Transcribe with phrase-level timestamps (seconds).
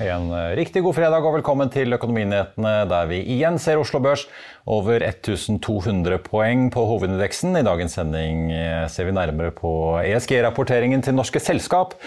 [0.00, 4.24] En eh, riktig god fredag og velkommen til Økonominyhetene, der vi igjen ser Oslo Børs
[4.70, 7.58] over 1200 poeng på hovedindeksen.
[7.60, 11.98] I dagens sending eh, ser vi nærmere på ESG-rapporteringen til norske selskap,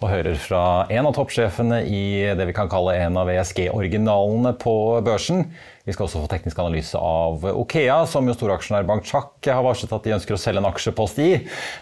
[0.00, 2.04] og hører fra en av toppsjefene i
[2.38, 5.46] det vi kan kalle en av ESG-originalene på børsen.
[5.82, 9.90] Vi skal også få teknisk analyse av Okea, som jo storaksjonær Bank Chak har varslet
[9.90, 11.30] at de ønsker å selge en aksjepost i.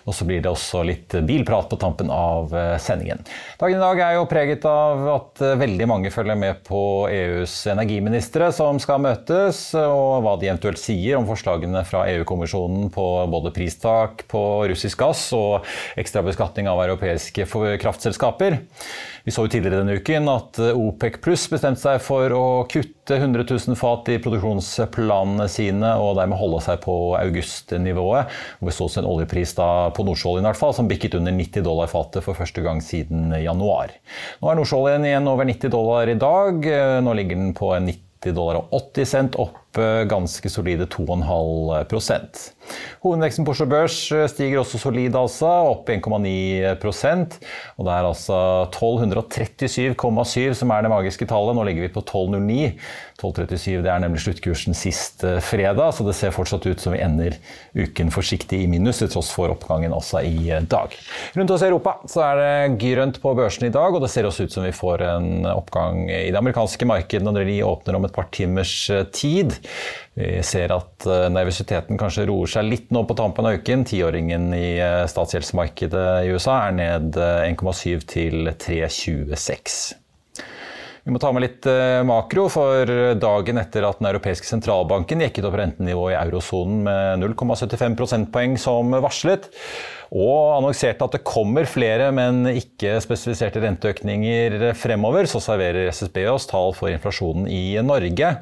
[0.08, 3.20] Og så blir det også litt bilprat på tampen av eh, sendingen.
[3.60, 6.80] Dagen i dag er jo preget av at eh, veldig mange følger med på
[7.12, 13.06] EUs energiministre som skal møtes, og hva de eventuelt sier om forslagene fra EU-kommisjonen på
[13.28, 15.68] både pristak på russisk gass og
[16.00, 17.44] ekstra beskatning av europeiske
[17.84, 18.62] kraftselskaper.
[19.30, 23.44] Vi så jo tidligere denne uken at OPEC pluss bestemte seg for å kutte 100
[23.46, 28.34] 000 fat i produksjonsplanene sine og dermed holde seg på augustnivået.
[28.58, 32.82] Vi så en oljepris på nordsjøoljen som bikket under 90 dollar fatet for første gang
[32.82, 33.94] siden januar.
[34.42, 36.66] Nå er nordsjøoljen igjen over 90 dollar i dag.
[37.06, 39.78] Nå ligger den på 90 dollar og 80 cent, opp
[40.10, 41.86] ganske solide 2,5
[43.04, 43.96] Hovedveksten på Oslo Børs
[44.32, 47.38] stiger også solid, altså, opp 1,9%
[47.78, 51.56] Og det er altså 1237,7 som er det magiske tallet.
[51.56, 52.76] Nå ligger vi på 1209.
[53.20, 57.36] 1237 det er nemlig sluttkursen sist fredag, så det ser fortsatt ut som vi ender
[57.76, 60.96] uken forsiktig i minus, til tross for oppgangen også i dag.
[61.36, 64.28] Rundt oss i Europa så er det grønt på børsen i dag, og det ser
[64.28, 68.08] også ut som vi får en oppgang i det amerikanske markedet når de åpner om
[68.08, 68.74] et par timers
[69.16, 69.56] tid.
[70.20, 73.86] Vi ser at eh, nervøsiteten kanskje roer seg litt nå på tampen av uken.
[73.88, 79.80] Tiåringen i eh, statsgjeldsmarkedet i USA er ned 1,7 eh, til 3,26.
[81.00, 81.64] Vi må ta med litt
[82.04, 87.96] makro, for dagen etter at den europeiske sentralbanken jekket opp rentenivået i eurosonen med 0,75
[87.96, 89.48] prosentpoeng som varslet,
[90.12, 96.50] og annonserte at det kommer flere, men ikke spesifiserte renteøkninger fremover, så serverer SSB oss
[96.52, 98.34] tall for inflasjonen i Norge.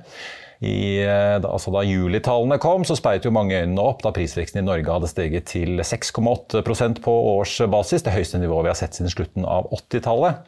[0.59, 4.67] I, eh, altså da julitallene kom, så speiet jo mange øynene opp da prisveksten i
[4.67, 9.47] Norge hadde steget til 6,8% på årsbasis, det høyeste nivået vi har sett siden slutten
[9.47, 10.41] av 80-tallet.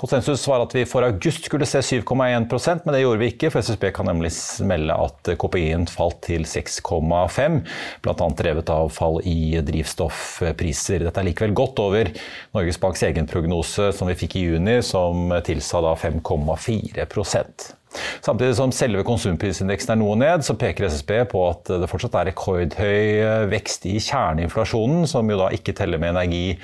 [0.00, 3.62] Konsensus var at vi for august skulle se 7,1% men det gjorde vi ikke, for
[3.62, 4.32] SSB kan nemlig
[4.66, 7.60] melde at KPI-en falt til 6,5
[8.02, 8.28] bl.a.
[8.34, 11.06] drevet av fall i drivstoffpriser.
[11.06, 12.10] Dette er likevel godt over
[12.56, 17.06] Norges Banks egen prognose som vi fikk i juni, som tilsa da 5,4
[18.24, 22.30] Samtidig som selve konsumprisindeksen er noe ned, så peker SSB på at det fortsatt er
[22.30, 26.56] rekordhøy eh, vekst i kjerneinflasjonen, som jo da ikke teller med energi-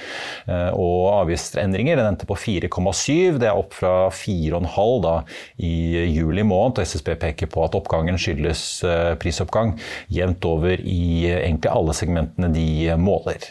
[0.47, 2.01] eh, og avgiftsendringer.
[2.01, 3.39] Den endte på 4,7.
[3.41, 5.17] Det er opp fra 4,5 da
[5.63, 5.73] i
[6.17, 6.79] juli måned.
[6.81, 9.77] og SSB peker på at oppgangen skyldes eh, prisoppgang
[10.13, 13.51] jevnt over i egentlig alle segmentene de måler.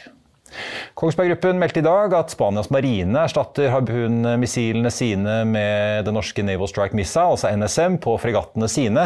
[1.00, 6.72] Kongsberg Gruppen meldte i dag at Spanias marine erstatter Harpoon-missilene sine med det norske Naval
[6.72, 9.06] Strike Missile, altså NSM, på fregattene sine.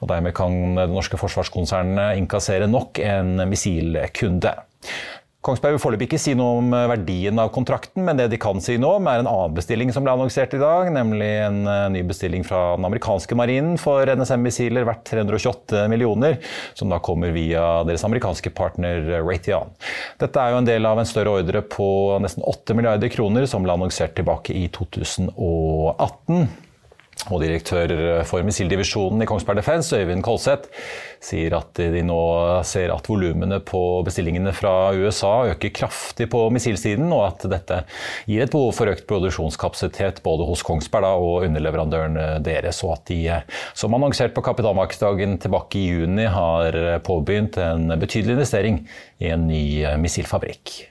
[0.00, 4.56] Og dermed kan det norske forsvarskonsernet innkassere nok en missilkunde.
[5.40, 8.60] Kongsberg vil foreløpig ikke si noe om eh, verdien av kontrakten, men det de kan
[8.60, 11.84] si noe om, er en annen bestilling som ble annonsert i dag, nemlig en eh,
[11.94, 16.36] ny bestilling fra den amerikanske marinen for NSM-missiler verdt 328 millioner,
[16.76, 19.72] som da kommer via deres amerikanske partner eh, Raytheon.
[20.20, 21.88] Dette er jo en del av en større ordre på
[22.20, 26.68] nesten 8 milliarder kroner, som ble annonsert tilbake i 2018.
[27.28, 27.92] Og direktør
[28.28, 30.70] for missildivisjonen i Kongsberg Defence, Øyvind Kolseth,
[31.20, 32.20] sier at de nå
[32.66, 37.82] ser at volumene på bestillingene fra USA øker kraftig på missilsiden, og at dette
[38.30, 43.20] gir et behov for økt produksjonskapasitet både hos Kongsberg og underleverandøren deres, og at de,
[43.76, 48.82] som annonsert på kapitalmarkedsdagen tilbake i juni, har påbegynt en betydelig investering
[49.20, 49.64] i en ny
[50.00, 50.90] missilfabrikk.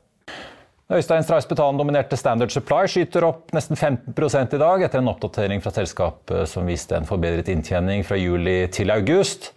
[0.91, 4.11] Øystein Strauss Betan-dominerte Standard Supply skyter opp nesten 15
[4.57, 8.91] i dag, etter en oppdatering fra selskapet som viste en forbedret inntjening fra juli til
[8.91, 9.53] august.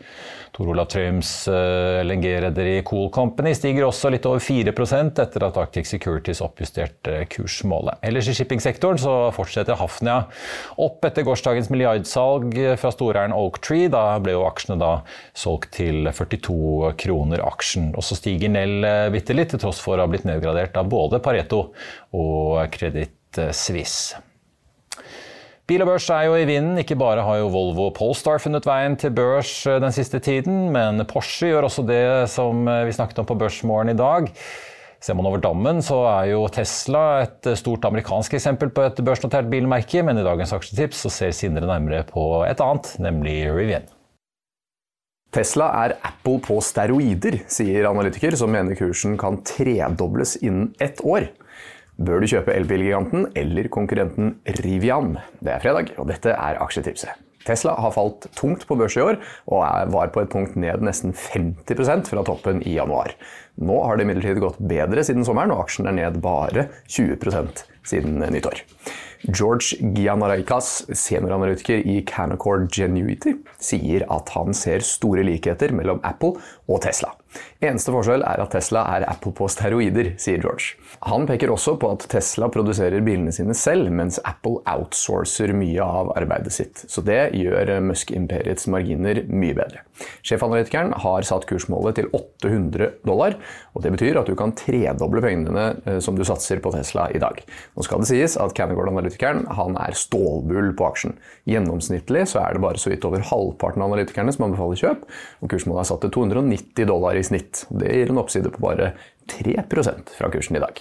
[0.55, 5.89] Tor Olav Trøims eh, LNG-rederi Cool Company stiger også litt over 4 etter at Arctic
[5.91, 7.99] Securities oppjusterte kursmålet.
[8.07, 10.21] Ellers i shippingsektoren så fortsetter Hafnia
[10.79, 13.89] opp etter gårsdagens milliardsalg fra storeieren Oaktree.
[13.91, 14.93] Da ble jo aksjene da
[15.35, 17.91] solgt til 42 kroner aksjen.
[17.99, 20.87] Og så stiger Nell eh, bitte litt, til tross for å ha blitt nedgradert av
[20.93, 21.65] både Pareto
[22.15, 24.23] og Credit Suisse.
[25.65, 26.77] Bil og børs er jo i vinden.
[26.83, 31.01] Ikke bare har jo Volvo Polestar funnet veien til børs eh, den siste tiden, men
[31.09, 34.29] Porsche gjør også det som eh, vi snakket om på Børsmorgen i dag.
[35.01, 39.01] Ser man over dammen, så er jo Tesla et eh, stort amerikansk eksempel på et
[39.09, 43.89] børsnotert bilmerke, men i dagens aksjetips så ser Sindre nærmere på et annet, nemlig Rivian.
[45.35, 51.33] Tesla er Apple på steroider, sier analytiker, som mener kursen kan tredobles innen ett år.
[51.95, 54.33] Bør du kjøpe elbilgiganten eller konkurrenten
[54.65, 55.13] Rivian?
[55.39, 57.15] Det er fredag, og dette er aksjetipset.
[57.45, 59.21] Tesla har falt tungt på børs i år,
[59.53, 63.15] og var på et punkt ned nesten 50% fra toppen i januar.
[63.61, 68.19] Nå har det imidlertid gått bedre siden sommeren, og aksjen er ned bare 20% siden
[68.33, 68.65] nyttår.
[69.25, 76.81] George Gianaraikas, senioranalytiker i Canaccord Genuity, sier at han ser store likheter mellom Apple og
[76.85, 77.13] Tesla.
[77.65, 80.77] Eneste forskjell er at Tesla er Apple på steroider, sier George.
[81.09, 86.13] Han peker også på at Tesla produserer bilene sine selv, mens Apple outsourcer mye av
[86.15, 86.85] arbeidet sitt.
[86.91, 89.83] Så det gjør Musk-imperiets marginer mye bedre.
[90.27, 93.37] Sjefanalytikeren har satt kursmålet til 800 dollar,
[93.75, 97.21] og det betyr at du kan tredoble pengene eh, som du satser på Tesla i
[97.23, 97.41] dag.
[97.75, 101.17] Nå skal det sies at Canagord-analytikeren han er stålbull på aksjen.
[101.51, 105.07] Gjennomsnittlig så er det bare så vidt over halvparten av analytikerne som anbefaler kjøp,
[105.43, 106.54] og kursmålet er satt til 290
[106.87, 107.67] dollar i snitt.
[107.71, 108.93] Det gir en oppside på bare
[109.31, 110.81] 3% fra kursen i dag.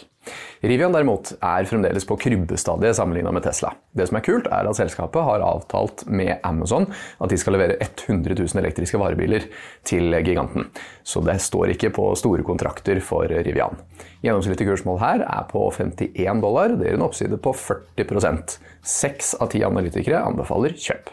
[0.64, 3.74] Rivian derimot er fremdeles på krybbestadiet sammenligna med Tesla.
[3.92, 6.88] Det som er kult, er at selskapet har avtalt med Amazon
[7.20, 9.48] at de skal levere 100 000 elektriske varebiler
[9.88, 10.70] til giganten.
[11.04, 13.80] Så det står ikke på store kontrakter for Rivian.
[14.24, 16.78] Gjennomsnittlig kursmål her er på 51 dollar.
[16.80, 21.12] Det gir en oppside på 40% Seks av ti analytikere anbefaler kjøp.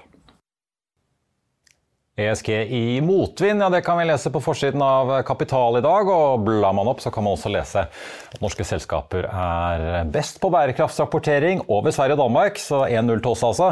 [2.20, 6.08] ESG i motvind, ja det kan vi lese på forsiden av Kapital i dag.
[6.11, 7.87] Og blar man opp, så kan man også lese
[8.31, 12.61] at norske selskaper er best på bærekraftsrapportering over Sverige og Danmark.
[12.61, 13.70] Så 1-0 til oss, altså.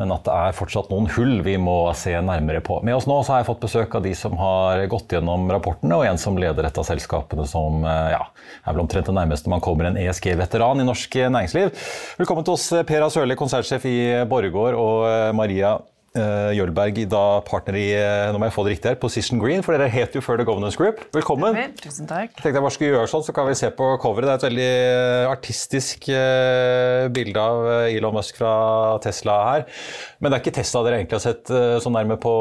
[0.00, 2.80] Men at det er fortsatt noen hull vi må se nærmere på.
[2.86, 5.98] Med oss nå så har jeg fått besøk av de som har gått gjennom rapportene,
[5.98, 8.22] og en som leder et av selskapene som ja,
[8.62, 11.74] er vel omtrent det nærmeste man kommer en ESG-veteran i norsk næringsliv.
[12.22, 13.12] Velkommen til oss, Per A.
[13.12, 13.98] Sørli, konsertsjef i
[14.28, 15.97] Borregaard, og Maria Uh,
[16.56, 19.76] Jølberg, da partner i uh, nå må jeg få det riktig her, Position Green, for
[19.76, 21.00] dere het jo før The Governance Group.
[21.14, 21.56] Velkommen.
[21.56, 22.32] Vel, tusen takk.
[22.32, 24.28] Jeg tenkte jeg bare skulle gjøre sånn, så kan vi se på coveret.
[24.28, 26.10] Det er et veldig uh, artistisk
[27.14, 28.52] bilde av Elon Musk fra
[29.04, 29.66] Tesla her.
[30.18, 31.50] Men det er ikke Tesla dere egentlig har sett
[31.82, 32.34] så nærme på.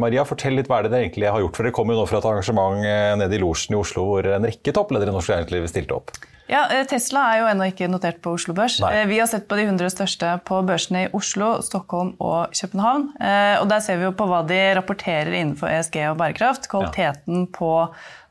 [0.00, 1.56] Maria, fortell litt hva er det dere egentlig har gjort.
[1.56, 2.84] For dere kommer jo nå fra et arrangement
[3.20, 6.14] nede i Losjen i Oslo hvor en rekke toppledere i norsk næringsliv stilte opp.
[6.50, 8.76] Ja, eh, Tesla er jo ennå ikke notert på Oslo Børs.
[8.82, 8.90] Nei.
[8.98, 13.08] Eh, vi har sett på de 100 største på børsene i Oslo, Stockholm og København.
[13.20, 16.68] Eh, og Der ser vi jo på hva de rapporterer innenfor ESG og bærekraft.
[16.68, 17.50] Kvaliteten ja.
[17.52, 17.70] på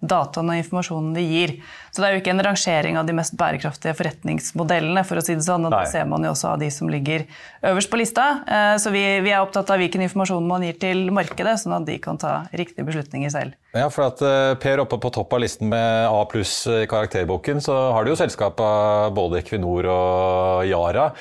[0.04, 1.56] dataen og informasjonen de gir.
[1.94, 5.38] Så det er jo ikke en rangering av de mest bærekraftige forretningsmodellene, for å si
[5.38, 5.68] det sånn.
[5.70, 7.26] Og det ser man jo også av de som ligger
[7.72, 8.28] øverst på lista.
[8.44, 11.88] Eh, så vi, vi, er opptatt av hvilken informasjon man gir til markedet, sånn at
[11.90, 13.58] de kan ta riktige beslutninger selv.
[13.74, 17.64] Ja, for at eh, Per oppe på topp av listen med A pluss i karakterboken,
[17.64, 21.12] så har du jo selskap av både Equinor og Yara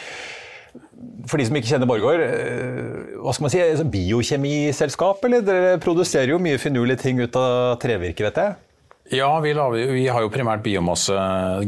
[1.29, 5.25] for de som ikke kjenner Borregaard, eh, hva skal man si, altså, biokjemiselskap?
[5.27, 8.55] Eller dere produserer jo mye finurlige ting ut av trevirke, vet jeg?
[9.11, 11.17] Ja, vi, laver, vi, har jo primært biomasse,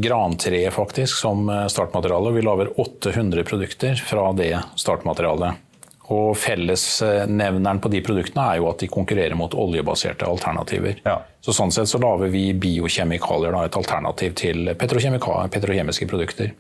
[0.01, 2.33] grantre faktisk, som startmateriale.
[2.37, 5.65] Vi lager 800 produkter fra det startmaterialet.
[6.13, 11.01] Og Fellesnevneren på de produktene er jo at de konkurrerer mot oljebaserte alternativer.
[11.05, 11.19] Ja.
[11.41, 16.53] Så Sånn sett så lager vi biokjemikalier, da, et alternativ til petrokjemiske produkter.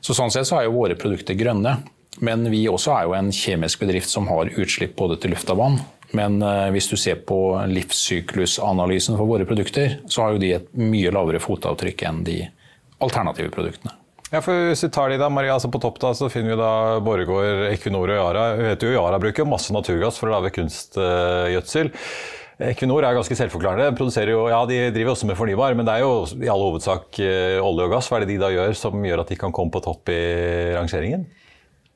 [0.00, 1.76] Så Sånn sett så er jo våre produkter grønne.
[2.24, 5.60] Men vi også er jo en kjemisk bedrift som har utslipp både til luft og
[5.60, 5.78] vann.
[6.16, 7.38] Men eh, hvis du ser på
[7.70, 12.42] livssyklusanalysen for våre produkter, så har jo de et mye lavere fotavtrykk enn de
[13.00, 13.94] alternative produktene.
[14.30, 16.60] Ja, for Hvis vi tar de da, Maria, altså På topp da, så finner vi
[16.60, 18.44] da Borregaard, Equinor og Yara.
[18.58, 21.90] Vi vet jo Yara bruker masse naturgass for å lage kunstgjødsel.
[22.70, 23.96] Equinor er ganske selvforklarende.
[23.98, 27.18] Produserer jo, ja, De driver også med fornybar, men det er jo i all hovedsak
[27.24, 28.10] eh, olje og gass.
[28.10, 30.20] Hva er det de da gjør som gjør at de kan komme på topp i
[30.76, 31.26] rangeringen?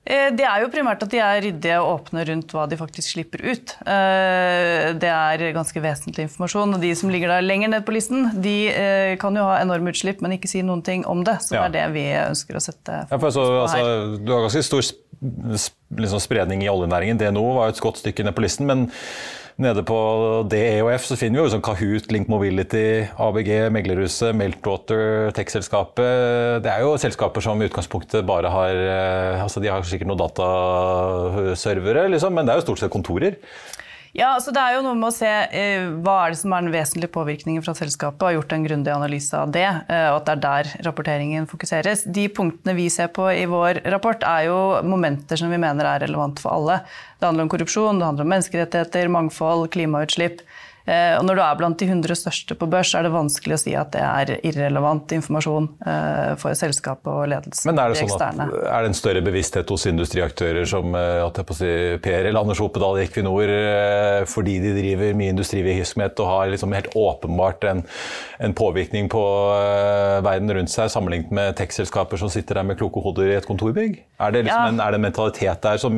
[0.05, 3.15] Eh, det er jo primært at de er ryddige og åpne rundt hva de faktisk
[3.15, 3.73] slipper ut.
[3.89, 6.75] Eh, det er ganske vesentlig informasjon.
[6.77, 9.95] Og de som ligger der lenger ned på listen, de eh, kan jo ha enorme
[9.95, 11.39] utslipp, men ikke si noen ting om det.
[11.47, 11.69] Så Ja.
[11.69, 14.19] det er det vi ønsker å sette Ja, for så, fokus på altså, her.
[14.27, 14.83] du har ganske stor
[15.21, 17.21] liksom spredning i oljenæringen.
[17.21, 18.67] DNO var jo et godt stykke ned på listen.
[18.71, 18.87] men
[19.55, 19.97] Nede på
[20.51, 26.65] DEOF så finner vi jo sånn Kahoot, Link Mobility, ABG, Meglerhuset, Meltwater, Tech-selskapet.
[26.65, 30.25] Det er jo selskaper som i utgangspunktet bare har eh, altså De har sikkert noen
[30.25, 33.39] dataservere, liksom, men det er jo stort sett kontorer.
[34.15, 36.63] Ja, så Det er jo noe med å se eh, hva er det som er
[36.63, 40.29] den vesentlige påvirkningen fra selskapet, og gjort en grundig analyse av det, eh, og at
[40.29, 42.05] det er der rapporteringen fokuseres.
[42.07, 46.05] De punktene vi ser på i vår rapport, er jo momenter som vi mener er
[46.07, 46.79] relevant for alle.
[47.19, 50.47] Det handler om korrupsjon, det handler om menneskerettigheter, mangfold, klimautslipp.
[50.85, 53.61] Eh, og når du er blant de 100 største på børs, er det vanskelig å
[53.63, 57.71] si at det er irrelevant informasjon eh, for selskapet og ledelsen.
[57.71, 61.73] Men er det sånn at er det en større bevissthet hos industriaktører som eh, si,
[62.05, 63.55] Per eller Anders Opedal i Equinor,
[64.29, 67.85] fordi de driver mye industrivirksomhet og har liksom helt åpenbart en,
[68.45, 69.25] en påvirkning på
[70.25, 74.03] verden rundt seg, sammenlignet med tech-selskaper som sitter der med kloke hoder i et kontorbygg?
[74.21, 74.69] Er det, liksom Ja.
[74.69, 75.95] en, er det en mentalitet der som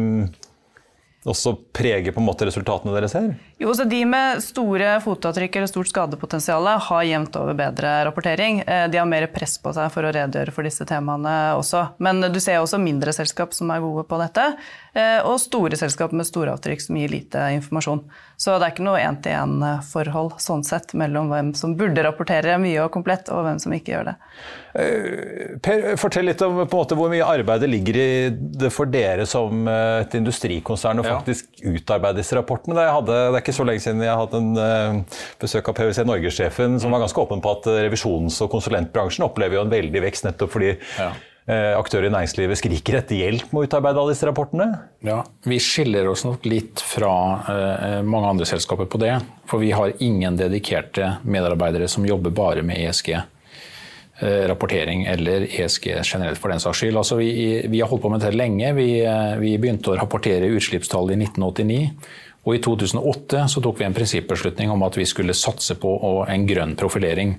[1.26, 3.32] også preger på en måte resultatene dere ser?
[3.58, 8.58] Jo, så De med store fotavtrykk eller stort skadepotensial har jevnt over bedre rapportering.
[8.66, 11.86] Eh, De har mer press på seg for å redegjøre for disse temaene også.
[12.04, 14.44] Men du ser også mindre selskap som er gode på dette,
[14.92, 18.04] eh, og store selskap med store avtrykk som gir lite informasjon.
[18.36, 22.92] Så det er ikke noe én-til-én-forhold sånn sett mellom hvem som burde rapportere mye og
[22.92, 24.16] komplett, og hvem som ikke gjør det.
[25.64, 28.08] Per, fortell litt om på en måte, hvor mye arbeid det ligger i
[28.60, 31.16] det for dere som eh, et industrikonsern å Ja.
[31.16, 32.76] faktisk utarbeide disse rapportene.
[32.76, 36.02] Det, hadde, det ikke så lenge siden jeg har hatt en eh, besøk av PwC
[36.08, 40.02] Norge-sjefen som var ganske åpen på at eh, revisjons- og konsulentbransjen opplever jo en veldig
[40.08, 41.12] vekst nettopp fordi Ja.
[41.46, 44.66] eh, aktører i næringslivet skriker etter hjelp med å utarbeide alle disse rapportene.
[45.06, 49.14] Ja, Vi skiller oss nok litt fra mange andre selskaper på det.
[49.46, 53.14] For vi har ingen dedikerte medarbeidere som jobber bare med ESG.
[54.48, 56.96] Rapportering eller ESG generelt, for den saks skyld.
[56.96, 58.70] Altså, vi, vi har holdt på med dette lenge.
[58.78, 58.86] Vi,
[59.42, 61.90] vi begynte å rapportere utslippstall i 1989.
[62.46, 65.98] Og i 2008 så tok vi en prinsippbeslutning om at vi skulle satse på
[66.30, 67.34] en grønn profilering.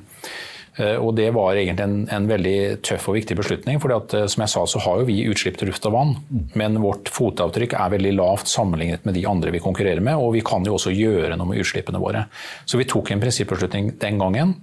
[0.78, 3.80] Eh, Og Det var egentlig en, en veldig tøff og viktig beslutning.
[3.80, 3.90] for
[4.28, 6.16] som jeg sa, så har jo vi utslipp til luft og vann,
[6.54, 10.16] men vårt fotavtrykk er veldig lavt sammenlignet med de andre vi konkurrerer med.
[10.16, 12.28] Og vi kan jo også gjøre noe med utslippene våre.
[12.66, 14.56] Så vi tok en prinsippbeslutning den gangen.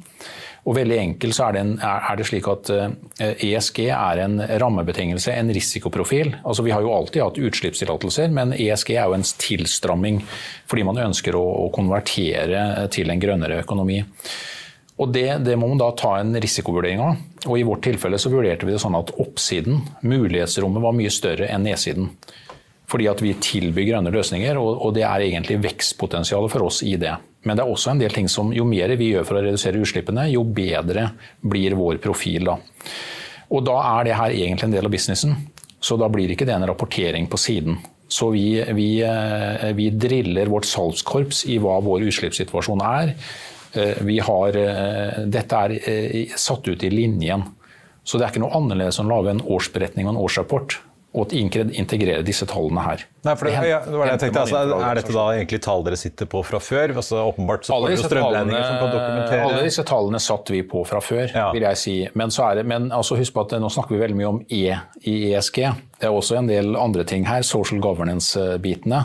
[0.64, 4.38] Og veldig enkelt så er det, en, er, det slik at eh, ESG er en
[4.62, 6.32] rammebetingelse, en risikoprofil.
[6.40, 10.22] Altså Vi har jo alltid hatt utslippstillatelser, men ESG er jo en tilstramming
[10.70, 14.00] fordi man ønsker å, å konvertere til en grønnere økonomi.
[15.02, 17.20] Og det, det må man da ta en risikovurdering av.
[17.48, 21.50] Og I vårt tilfelle så vurderte vi det sånn at oppsiden, mulighetsrommet, var mye større
[21.50, 22.12] enn nedsiden.
[22.88, 26.94] Fordi at vi tilbyr grønne løsninger, og, og det er egentlig vekstpotensialet for oss i
[27.00, 27.16] det.
[27.44, 29.80] Men det er også en del ting som jo mer vi gjør for å redusere
[29.80, 31.10] utslippene, jo bedre
[31.44, 32.58] blir vår profil da.
[33.52, 35.34] Og da er det her egentlig en del av businessen.
[35.84, 37.76] Så da blir ikke det en rapportering på siden.
[38.08, 43.12] Så vi, vi, eh, vi driller vårt salgskorps i hva vår utslippssituasjon er.
[43.74, 47.44] Eh, har, eh, dette er satt ut i linjen.
[48.04, 50.78] Så det er ikke noe annerledes enn å lage en årsberetning og en årsrapport.
[51.14, 53.04] Og å integrere disse tallene her.
[53.22, 54.40] Nei, for det, ja, det var det jeg tenkte.
[54.42, 56.90] Altså, er dette da egentlig tall dere sitter på fra før?
[56.98, 60.64] Altså, åpenbart så alle disse, strømregninger tallene, som kan dokumentere alle disse tallene satt vi
[60.66, 61.46] på fra før, Ja.
[61.54, 61.96] vil jeg si.
[62.18, 64.42] Men, så er det, men altså husk på at nå snakker vi veldig mye om
[64.50, 64.64] E
[65.06, 65.60] i ESG.
[66.00, 69.04] Det er også en del andre ting her, social governance-bitene.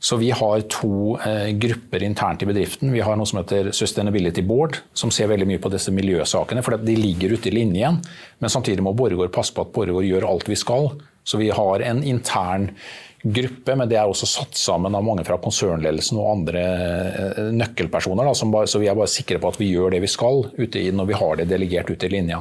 [0.00, 2.88] Så vi har to eh, grupper internt i bedriften.
[2.92, 6.62] Vi har noe som heter Sustainability Board, som ser veldig mye på disse miljøsakene.
[6.64, 7.98] For de ligger ute i linjen,
[8.40, 10.88] men samtidig må Borregaard passe på at Borregaard gjør alt vi skal.
[11.30, 12.70] Så vi har en intern
[13.22, 18.24] gruppe, men det er også satt sammen av mange fra konsernledelsen og andre eh, nøkkelpersoner.
[18.24, 20.80] Da, bare, så vi er bare sikre på at vi gjør det vi skal ute
[20.80, 22.40] i, når vi har det delegert ute i linja.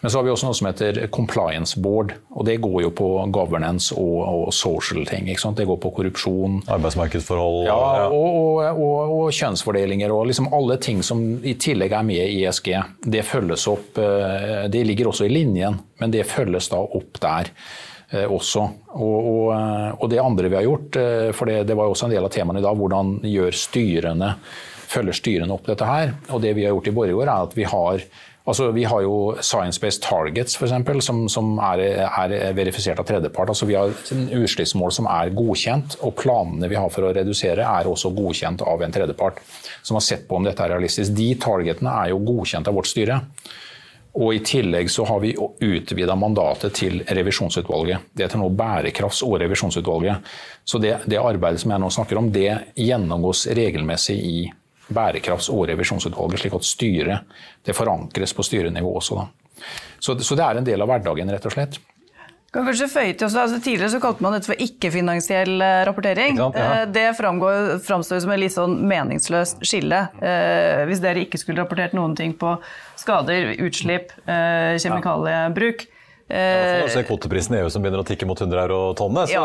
[0.00, 2.14] Men så har vi også noe som heter compliance board.
[2.30, 5.26] og Det går jo på governance og, og social ting.
[5.34, 6.60] Det går på korrupsjon.
[6.70, 7.64] Arbeidsmarkedsforhold.
[7.66, 12.44] Ja, og, og, og kjønnsfordelinger og liksom alle ting som i tillegg er med i
[12.44, 12.70] ESG.
[13.02, 13.98] Det følges opp.
[13.98, 17.50] Eh, det ligger også i linjen, men det følges da opp der.
[18.12, 18.66] Eh, også.
[19.00, 22.06] Og, og, eh, og, det andre vi har gjort, eh, for det, det var også
[22.08, 24.34] en del av temaene i dag, hvordan gjør styrene,
[24.92, 26.14] følger styrene opp dette her.
[26.28, 28.06] Og det vi har gjort i Borregaard, er at vi har
[28.44, 33.48] Altså, vi har jo Science-Based Targets, eksempel, som, som er, er, verifisert av tredjepart.
[33.48, 33.88] Altså, vi har
[34.36, 38.84] utslippsmål som er godkjent, og planene vi har for å redusere, er også godkjent av
[38.84, 39.40] en tredjepart.
[39.80, 41.16] Som har sett på om dette er realistisk.
[41.16, 43.22] De targetene er jo godkjent av vårt styre.
[44.14, 48.12] Og I tillegg så har vi utvida mandatet til revisjonsutvalget.
[48.14, 50.34] Det heter nå Bærekrafts- og revisjonsutvalget.
[50.64, 54.36] Så det, det, arbeidet som jeg nå snakker om, det gjennomgås regelmessig i
[54.86, 59.18] Bærekrafts- og revisjonsutvalget, slik at styret det forankres på styrenivå også.
[59.18, 59.64] Da.
[59.98, 61.80] Så, så det er en del av hverdagen, rett og slett.
[62.54, 66.38] Kan kanskje føye til også, altså Tidligere så kalte man dette for ikke-finansiell eh, rapportering.
[66.38, 66.82] Sant, ja.
[66.82, 70.04] Eh, det framstår som et litt sånn meningsløst skille.
[70.22, 72.54] Eh, hvis dere ikke skulle rapportert noen ting på
[73.00, 75.86] skader, utslipp, kjemikaliebruk.
[76.30, 79.28] Ja, for Kvoteprisen i EU som begynner å tikke mot 100 euro tonnet.
[79.34, 79.42] Så,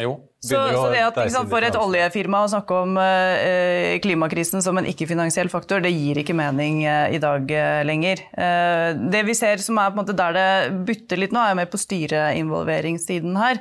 [0.00, 0.14] ja.
[0.44, 4.88] Så, så, det at sant, For et oljefirma å snakke om uh, klimakrisen som en
[4.88, 8.20] ikke-finansiell faktor, det gir ikke mening uh, i dag uh, lenger.
[8.34, 10.48] det vi ser som er på en måte der det
[10.88, 13.60] bytter litt nå, er mer på styreinvolveringssiden her.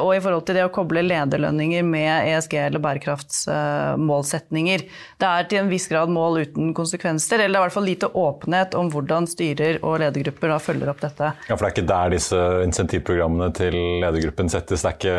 [0.00, 4.84] og i forhold til det å koble lederlønninger med ESG eller bærekraftsmålsetninger.
[5.20, 7.88] det er til en viss grad mål uten konsekvenser, eller det er i hvert fall
[7.88, 11.32] lite åpenhet om hvordan styrer og ledergrupper da følger opp dette.
[11.48, 14.82] Ja, For det er ikke der disse insentivprogrammene til ledergruppen settes?
[14.82, 15.18] det er ikke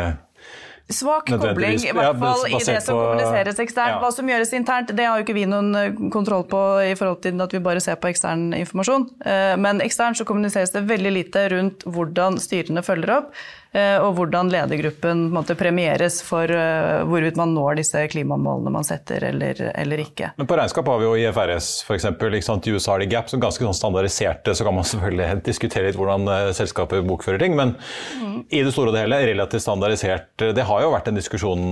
[0.90, 3.94] Svak kobling, i hvert fall i det som kommuniseres eksternt.
[3.94, 4.00] Ja.
[4.02, 7.22] Hva som gjøres internt, det har jo ikke vi noen eh, kontroll på i forhold
[7.24, 9.06] til at vi bare ser på ekstern informasjon.
[9.22, 13.30] Eh, men eksternt så kommuniseres det veldig lite rundt hvordan styrene følger opp.
[13.70, 19.22] Eh, og hvordan ledergruppen måte, premieres for uh, hvorvidt man når disse klimamålene man setter
[19.28, 20.32] eller, eller, ikke.
[20.40, 22.08] Men På regnskap har vi jo IFRS f.eks.
[22.10, 24.56] I USA har de Gap som ganske sånn standardiserte.
[24.58, 27.76] Så kan man selvfølgelig diskutere litt hvordan uh, selskapet bokfører ting, men
[28.18, 28.40] mm.
[28.50, 30.34] i det store og det hele relativt standardisert.
[30.58, 31.62] Det har jo vært en diskusjon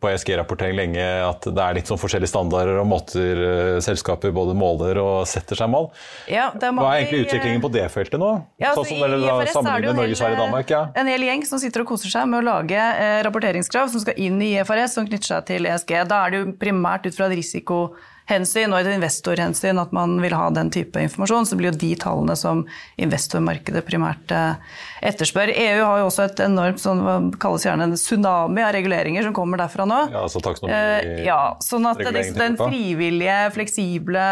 [0.00, 3.44] på ESG-rapportering lenge at det er litt sånn forskjellige standarder og måter
[3.84, 5.90] selskaper både måler og setter seg mål.
[6.32, 8.32] Ja, Hva er egentlig utviklingen på det feltet nå?
[8.62, 10.72] Ja, altså, sånn som dere sammenligner Norge, Sverige, Danmark?
[10.72, 10.84] Ja.
[10.96, 14.02] En hel gjeng gjeng som sitter og koser seg med å lage eh, rapporteringskrav som
[14.02, 15.94] skal inn i IFRS, som knytter seg til ESG.
[16.08, 20.34] Da er det jo primært ut fra et risikohensyn og et investorhensyn at man vil
[20.36, 21.48] ha den type informasjon.
[21.48, 22.64] Så blir jo de tallene som
[22.96, 24.76] investormarkedet primært eh,
[25.12, 25.54] etterspør.
[25.54, 29.36] EU har jo også et enormt sånn, hva kalles gjerne en tsunami av reguleringer som
[29.36, 30.04] kommer derfra nå.
[30.12, 34.28] Ja, altså taksonomi, eh, ja, sånn at den frivillige, fleksible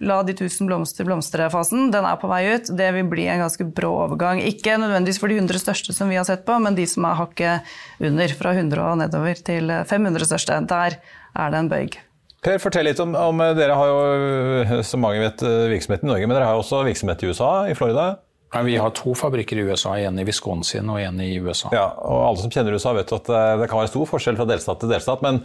[0.00, 2.70] La de tusen blomster blomstre-fasen, den er på vei ut.
[2.72, 4.40] Det vil bli en ganske brå overgang.
[4.40, 7.18] Ikke nødvendigvis for de 100 største som vi har sett på, men de som er
[7.18, 7.74] hakket
[8.08, 10.56] under, fra 100 og nedover til 500 største.
[10.70, 12.00] Der er det en bøyg.
[12.40, 16.32] Per, fortell litt om, om Dere har jo, som mange vet, virksomhet i Norge, men
[16.32, 18.14] dere har også virksomhet i USA, i Florida?
[18.52, 21.70] Ja, vi har to fabrikker i USA, en i Wisconsin og en i USA.
[21.74, 24.46] Ja, og Alle som kjenner USA, vet at eh, det kan være stor forskjell fra
[24.50, 25.22] delstat til delstat.
[25.22, 25.38] Men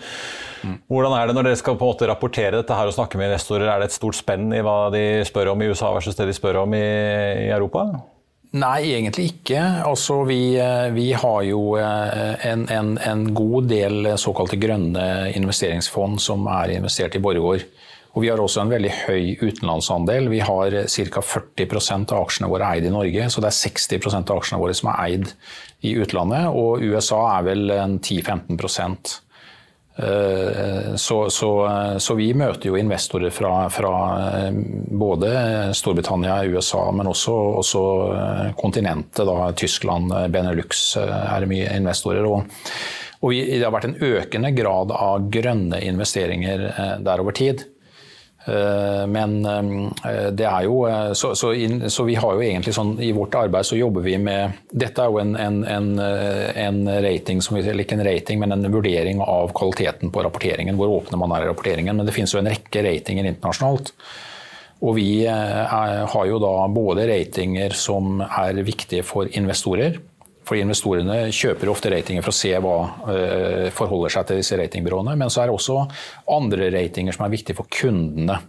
[0.63, 0.79] mm.
[0.89, 3.29] hvordan er det når dere skal på en måte rapportere dette her og snakke med
[3.29, 3.69] investorer?
[3.69, 6.37] Er det et stort spenn i hva de spør om i USA versus det de
[6.37, 6.81] spør om i,
[7.45, 7.85] i Europa?
[8.55, 9.61] Nei, egentlig ikke.
[9.85, 16.17] Altså, vi, eh, vi har jo eh, en, en, en, god del såkalte grønne investeringsfond
[16.25, 17.69] som er investert i Borregaard.
[18.15, 20.29] Og vi har også en veldig høy utenlandsandel.
[20.31, 21.23] Vi har ca.
[21.35, 24.91] 40% av aksjene våre eid i Norge, så det er 60% av aksjene våre som
[24.93, 25.33] er eid
[25.83, 26.47] i utlandet.
[26.55, 28.55] Og USA er vel 10-15
[29.99, 31.51] eh, så, så,
[31.99, 33.93] så, vi møter jo investorer fra, fra,
[34.45, 34.63] eh,
[34.95, 35.35] både
[35.75, 39.25] Storbritannia, USA, men også, også eh, kontinentet.
[39.27, 42.31] Da, Tyskland, Benelux er mye investorer.
[42.31, 42.47] Og,
[43.19, 46.69] og vi, det har vært en økende grad av grønne investeringer
[47.03, 47.67] der over tid.
[48.45, 50.83] Eh, men eh, det er jo
[51.17, 54.19] Så, så, in, så, vi har jo egentlig sånn I vårt arbeid så jobber vi
[54.21, 58.53] med Dette er jo en, en, en, en rating, som, eller ikke en rating, men
[58.53, 60.77] en vurdering av kvaliteten på rapporteringen.
[60.77, 61.97] Hvor åpne man er i rapporteringen.
[61.97, 63.93] Men det finnes jo en rekke ratinger internasjonalt.
[64.85, 69.97] Og vi er, har jo da både ratinger som er viktige for investorer
[70.45, 72.77] for investorene kjøper ofte ratinger for å se hva
[73.07, 75.15] uh, forholder seg til disse ratingbyråene.
[75.19, 75.79] Men så er det også
[76.35, 78.39] andre ratinger som er viktige for kundene.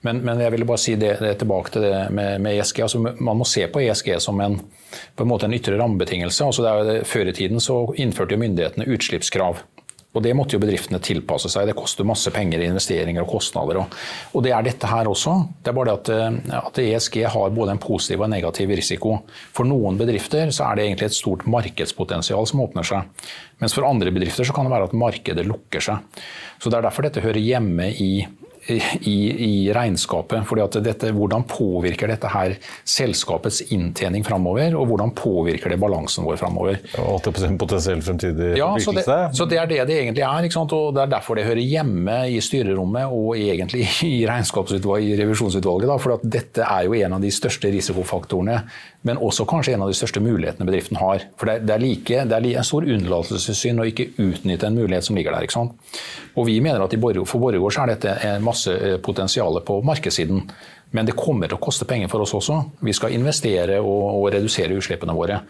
[0.00, 2.78] Men, men, jeg ville bare si det, det tilbake til det med, med ESG.
[2.86, 4.56] Altså, man må se på ESG som en,
[5.20, 6.46] en, en ytre rammebetingelse.
[6.46, 7.60] Altså, før i tiden
[8.00, 9.60] innførte myndighetene utslippskrav.
[10.10, 11.68] Og Det måtte jo bedriftene tilpasse seg.
[11.68, 13.78] Det koster masse penger i investeringer og kostnader.
[14.34, 15.36] Og, det er dette her også.
[15.62, 19.20] Det er bare det at, at, ESG har både en positiv og en negativ risiko.
[19.54, 23.30] For noen bedrifter så er det egentlig et stort markedspotensial som åpner seg.
[23.62, 26.22] Mens for andre bedrifter så kan det være at markedet lukker seg.
[26.58, 28.12] Så Det er derfor dette hører hjemme i
[28.68, 30.44] i, i regnskapet.
[30.46, 36.26] fordi at dette, Hvordan påvirker dette her selskapets inntjening framover, og hvordan påvirker det balansen
[36.28, 36.78] vår framover?
[36.94, 39.04] 80 potensiell fremtidig ja, så det,
[39.36, 40.48] så det, er det det egentlig er.
[40.60, 45.88] og Det er derfor det hører hjemme i styrerommet og egentlig i regnskapsutvalget, i revisjonsutvalget.
[45.90, 48.60] Da, for dette er jo en av de største risikofaktorene,
[49.08, 51.24] men også kanskje en av de største mulighetene bedriften har.
[51.40, 55.16] For Det, er, like, det er en stor unnlatelsessynd å ikke utnytte en mulighet som
[55.16, 55.46] ligger der.
[55.46, 56.00] ikke sant?
[56.36, 56.94] Og vi mener at
[57.26, 60.44] for Borregaard er dette en masse eh, potensial på markedssiden.
[60.90, 62.58] Men det kommer til å koste penger for oss også.
[62.82, 65.40] Vi skal investere og, og redusere utslippene våre.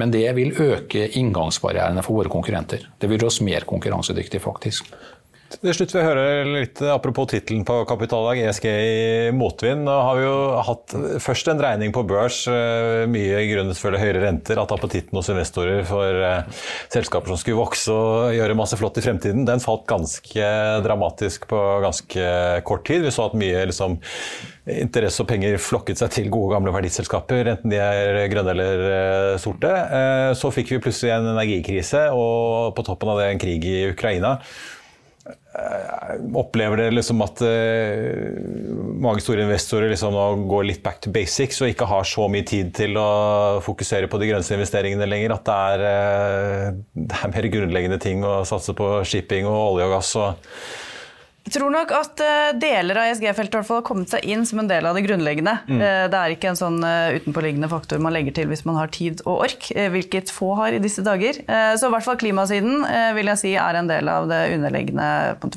[0.00, 2.86] Men det vil øke inngangsbarrierene for våre konkurrenter.
[2.98, 4.88] Det vil gjøre oss mer konkurransedyktige, faktisk.
[5.52, 9.84] Til slutt vil jeg høre litt apropos tittelen på Kapitaldag, ESG i motvind.
[9.84, 14.22] Nå har vi jo hatt først en dreining på børs, eh, mye grunnet selvfølgelig høyere
[14.24, 18.96] renter, at appetitten hos investorer for eh, selskaper som skulle vokse og gjøre masse flott
[18.96, 20.50] i fremtiden, den falt ganske
[20.86, 22.26] dramatisk på ganske
[22.68, 23.04] kort tid.
[23.04, 23.98] Vi så at mye liksom,
[24.72, 29.40] interesse og penger flokket seg til gode, gamle verdiselskaper, enten de er grønne eller eh,
[29.42, 29.74] sorte.
[30.38, 34.38] Så fikk vi plutselig en energikrise, og på toppen av det en krig i Ukraina.
[35.52, 38.38] Eh, opplever dere liksom at uh,
[39.04, 40.14] mange store investorer liksom
[40.48, 44.20] går litt back to basics og ikke har så mye tid til å fokusere på
[44.22, 45.34] de grønne investeringene lenger?
[45.36, 49.90] At det er, uh, det er mer grunnleggende ting å satse på shipping og olje
[49.90, 50.14] og gass?
[50.22, 50.56] og
[51.42, 54.86] jeg tror nok at uh, deler av ESG-feltet har kommet seg inn som en del
[54.86, 55.56] av det grunnleggende.
[55.66, 55.80] Mm.
[55.80, 58.92] Uh, det er ikke en sånn uh, utenpåliggende faktor man legger til hvis man har
[58.94, 61.40] tid og ork, hvilket få har i disse dager.
[61.42, 62.84] så i hvert fall klimasiden
[63.16, 65.06] vil jeg si er en del av det underliggende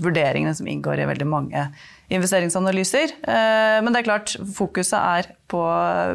[0.01, 1.65] vurderingene som inngår i veldig mange
[2.13, 3.13] investeringsanalyser.
[3.25, 5.61] Men det er klart, fokuset er på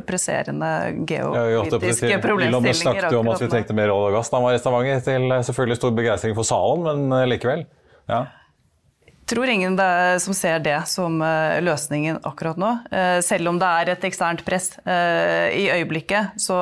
[0.07, 0.73] presserende
[1.09, 2.75] geopolitiske problemstillinger.
[2.75, 5.07] Vi snakket jo om at vi trengte mer olje og gass da var i Stavanger,
[5.07, 7.67] til selvfølgelig stor begeistring for salen, men likevel.
[8.11, 8.27] Ja
[9.31, 9.79] tror ingen
[10.21, 12.71] som ser det som eh, løsningen akkurat nå.
[12.91, 16.57] Eh, selv om det er et eksternt press eh, i øyeblikket, så,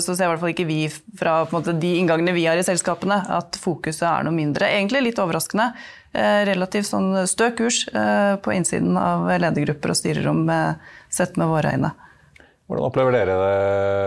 [0.00, 0.80] så ser i hvert fall ikke vi
[1.18, 4.70] fra måte, de inngangene vi har i selskapene, at fokuset er noe mindre.
[4.72, 5.72] Egentlig litt overraskende.
[6.14, 10.44] Relativt sånn stø kurs på innsiden av ledergrupper og styrerom
[11.10, 11.90] sett med våre øyne.
[12.64, 13.56] Hvordan opplever dere det,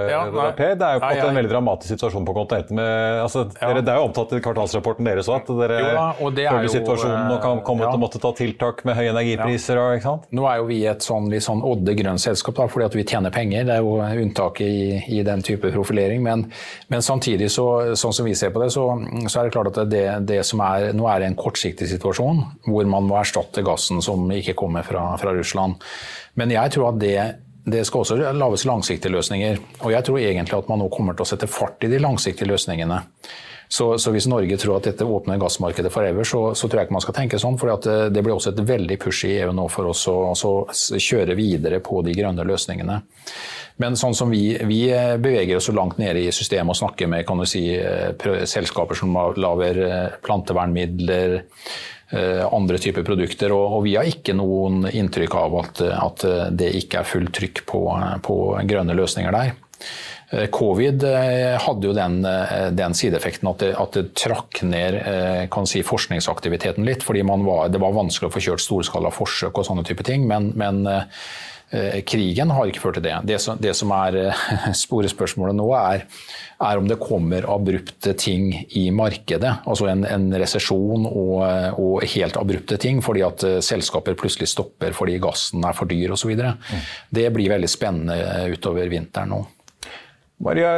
[0.09, 0.21] ja,
[0.57, 0.71] Per?
[0.81, 2.79] Det er jo på nei, en veldig dramatisk situasjon på kontinentet.
[3.21, 3.67] Altså, ja.
[3.77, 6.07] det er jo omtalt i kvartalsrapporten deres òg, at dere jo, da,
[6.55, 7.91] følger situasjonen og kan komme ja.
[7.93, 9.77] til å måtte ta tiltak med høye energipriser.
[9.77, 10.25] Og, ikke sant?
[10.33, 13.05] Nå er jo vi et sånn, litt sånn Odde grønt selskap da, fordi at vi
[13.05, 13.69] tjener penger.
[13.69, 14.83] Det er jo unntaket i,
[15.19, 16.25] i den type profilering.
[16.25, 16.47] Men,
[16.89, 18.89] men, samtidig, så, sånn som vi ser på det, så,
[19.29, 22.41] så er det klart at det, det, som er, nå er det en kortsiktig situasjon
[22.65, 25.77] hvor man må erstatte gassen som ikke kommer fra, fra Russland.
[26.41, 27.19] Men jeg tror at det
[27.67, 29.59] det skal også lages langsiktige løsninger.
[29.83, 32.47] Og jeg tror egentlig at man nå kommer til å sette fart i de langsiktige
[32.47, 33.01] løsningene.
[33.67, 36.95] Så, så hvis Norge tror at dette åpner gassmarkedet forever, så, så tror jeg ikke
[36.95, 37.57] man skal tenke sånn.
[37.59, 40.53] For det, det blir også et veldig push i EU nå for oss å, å
[40.71, 43.01] kjøre videre på de grønne løsningene.
[43.83, 44.79] Men sånn som vi, vi
[45.19, 47.67] beveger oss så langt nede i systemet og snakker med si,
[48.47, 53.51] selskaper som lager eh, plantevernmidler, Eh, andre typer produkter.
[53.51, 56.23] Og, vi har ikke noen inntrykk av at, at
[56.55, 57.81] det ikke er fullt trykk på,
[58.23, 58.37] på
[58.69, 59.51] grønne løsninger der.
[60.29, 62.21] Eh, covid eh, hadde jo den,
[62.79, 65.01] den sideeffekten at det, at det, trakk ned
[65.67, 67.03] si, forskningsaktiviteten litt.
[67.03, 70.23] fordi var, det var vanskelig å få kjørt storskala forsøk og sånne type ting.
[70.31, 71.03] Men, men Eh,
[72.07, 73.15] krigen har ikke ført til det.
[73.27, 74.43] Det som, det som er eh,
[74.83, 76.05] sporespørsmålet nå, er,
[76.63, 78.49] er, om det kommer abrupte ting
[78.79, 79.57] i markedet.
[79.67, 81.35] Altså en, en resesjon og,
[81.75, 86.15] og, helt abrupte ting fordi at eh, selskaper plutselig stopper fordi gassen er for dyr
[86.15, 86.33] osv.
[86.37, 86.87] Mm.
[87.19, 89.43] Det blir veldig spennende utover vinteren nå.
[90.37, 90.69] Maria,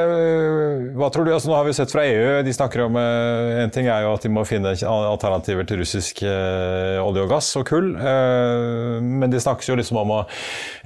[0.96, 1.34] hva tror du?
[1.36, 4.14] Altså, nå har vi sett fra EU, de snakker om uh, En ting er jo
[4.16, 7.90] at de må finne alternativer til russisk uh, olje og gass og kull.
[8.00, 10.22] Uh, men de snakkes jo liksom om å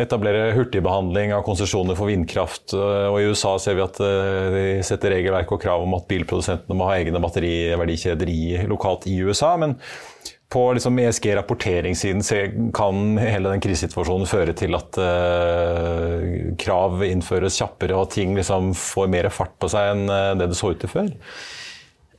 [0.01, 2.73] etablere hurtigbehandling av konsesjoner for vindkraft.
[2.73, 6.89] og i USA ser vi at de setter regelverk og krav om at bilprodusentene må
[6.89, 8.33] ha egne batteriverdikjeder
[8.73, 9.53] lokalt i USA.
[9.61, 9.77] men
[10.53, 18.11] på liksom ESG-rapporteringssiden kan hele den krisesituasjonen føre til at uh, krav innføres kjappere og
[18.13, 20.05] ting liksom får mer fart på seg enn
[20.39, 21.11] det det så ut til før?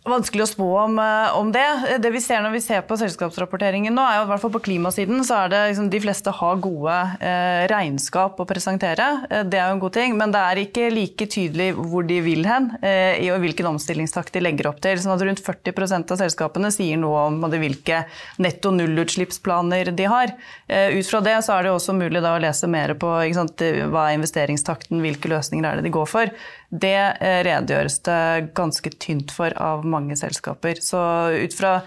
[0.04, 1.64] Vanskelig å spå om, eh, om, det.
[2.04, 4.60] Det vi ser når vi ser på selskapsrapporteringen nå, er jo i hvert fall på
[4.66, 9.06] klimasiden, så er det liksom, de fleste har gode eh, regnskap å presentere.
[9.30, 12.18] Eh, det er jo en god ting, men det er ikke like tydelig hvor de
[12.26, 15.00] vil hen eh, i hvilken omstillingstakt de legger opp til.
[15.00, 18.02] Sånn at rundt 40% av selskapene sier noe om hvilke
[18.44, 20.34] netto nullutslippsplaner de har.
[20.68, 23.64] Eh, ut fra det så er det også mulig da, å lese mer på sant,
[23.88, 26.36] hva er investeringstakten, hvilke løsninger er det de går for.
[26.74, 28.20] Det eh, redegjøres det
[28.56, 30.80] ganske tynt for av mange selskaper.
[30.82, 30.98] Så
[31.30, 31.78] ut fra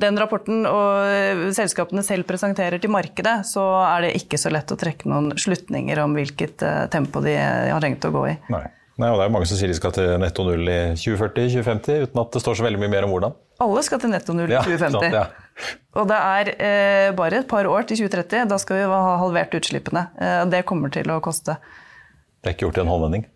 [0.00, 4.72] den rapporten og eh, selskapene selv presenterer til markedet, så er det ikke så lett
[4.74, 8.38] å trekke noen slutninger om hvilket eh, tempo de har tenkt å gå i.
[8.52, 8.66] Nei.
[8.94, 12.20] Nei, og det er Mange som sier de skal til netto null i 2040-2050, uten
[12.22, 13.34] at det står så veldig mye mer om hvordan.
[13.64, 14.94] Alle skal til netto null i 2050.
[14.94, 15.24] Sant, ja.
[15.98, 18.46] Og det er eh, bare et par år til 2030.
[18.50, 20.06] Da skal vi ha halvert utslippene.
[20.14, 21.56] Eh, det kommer til å koste.
[22.42, 23.26] Det er ikke gjort i en håndvending?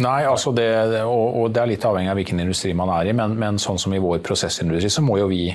[0.00, 0.70] Nei, altså det,
[1.04, 3.80] og, og, det er litt avhengig av hvilken industri man er i, men, men sånn
[3.80, 5.50] som i vår prosessindustri, så må jo vi,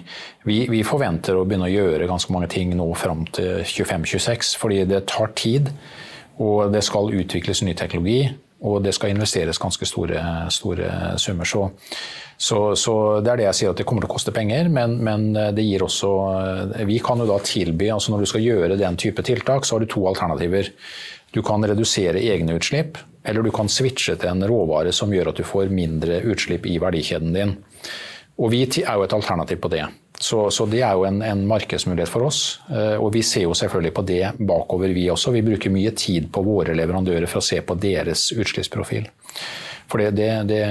[0.46, 4.84] vi, vi forventer å begynne å gjøre ganske mange ting nå fram til 25-26, fordi
[4.92, 5.72] det tar tid.
[6.38, 8.28] Og det skal utvikles ny teknologi,
[8.62, 10.22] og det skal investeres ganske store,
[10.54, 11.50] store summer.
[11.50, 11.64] Så,
[12.38, 12.94] så, så,
[13.26, 15.66] det er det jeg sier, at det kommer til å koste penger, men, men, det
[15.66, 16.12] gir også
[16.86, 19.82] Vi kan jo da tilby altså Når du skal gjøre den type tiltak, så har
[19.82, 20.70] du to alternativer.
[21.34, 25.40] Du kan redusere egne utslipp, eller du kan switche til en råvare som gjør at
[25.40, 27.56] du får mindre utslipp i verdikjeden din.
[28.38, 29.86] Og Vi er jo et alternativ på det.
[30.20, 32.60] Så, så det er jo en, en, markedsmulighet for oss.
[32.70, 35.34] Eh, og vi ser jo selvfølgelig på det bakover, vi også.
[35.36, 39.06] Vi bruker mye tid på våre leverandører for å se på deres utslippsprofil.
[39.88, 40.62] For det, det, det,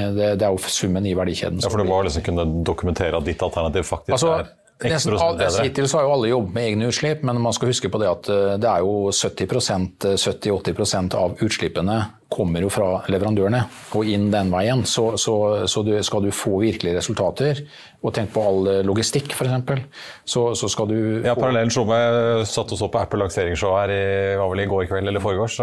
[0.41, 1.63] det er jo summen i verdikjeden.
[1.63, 4.51] Ja, For det var liksom kunne dokumentere at ditt alternativ faktisk altså, er
[4.85, 7.89] Nesten all, Hittil så har jo alle jobbet med egne utslipp, men man skal huske
[7.89, 11.97] på det at eh, det er jo 70-80 eh, av utslippene
[12.29, 13.63] kommer jo fra leverandørene
[13.97, 14.83] og inn den veien.
[14.85, 15.37] Så, så,
[15.71, 17.63] så du, skal du få virkelige resultater,
[18.05, 19.81] og tenk på all eh, logistikk f.eks.,
[20.29, 23.95] så, så skal du Ja, Parallellen slo meg satt og så på Apple lanseringsshow her
[23.95, 24.05] i,
[24.37, 25.57] var vel i går kveld eller foregårs.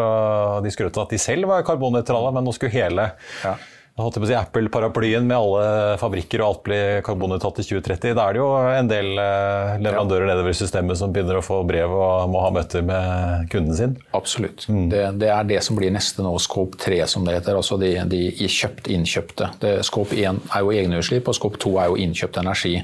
[0.66, 3.12] De skrøt av at de selv var karbonnøytrale, men nå skulle hele
[3.44, 3.54] ja
[4.02, 8.16] holdt jeg på å si, Apple-paraplyen med alle fabrikker og alt blir karbonnøytralt i 2030.
[8.18, 11.60] Da er det jo en del eh, leverandører nedover i systemet som begynner å få
[11.70, 13.94] brev og må ha møter med kunden sin.
[14.18, 14.66] Absolutt.
[14.66, 14.88] Mm.
[14.90, 17.60] Det, det, er det som blir neste nå, Scope 3 som det heter.
[17.60, 19.52] Altså de, de kjøpt, innkjøpte.
[19.62, 22.80] Det, Scope 1 er jo egne utslipp, og Scope 2 er jo innkjøpt energi.